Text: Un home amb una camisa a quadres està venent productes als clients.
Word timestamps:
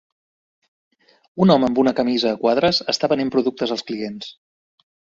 Un 1.45 1.53
home 1.57 1.69
amb 1.69 1.83
una 1.83 1.95
camisa 2.01 2.33
a 2.33 2.41
quadres 2.47 2.83
està 2.97 3.13
venent 3.15 3.33
productes 3.39 3.79
als 3.79 3.89
clients. 3.93 4.37